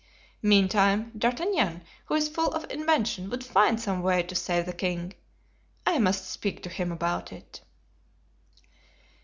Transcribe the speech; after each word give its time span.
Meantime, 0.41 1.11
D'Artagnan, 1.15 1.83
who 2.05 2.15
is 2.15 2.27
full 2.27 2.51
of 2.55 2.65
invention, 2.71 3.29
would 3.29 3.43
find 3.43 3.79
some 3.79 4.01
way 4.01 4.23
to 4.23 4.33
save 4.33 4.65
the 4.65 4.73
king. 4.73 5.13
I 5.85 5.99
must 5.99 6.27
speak 6.27 6.63
to 6.63 6.69
him 6.69 6.91
about 6.91 7.31
it." 7.31 7.61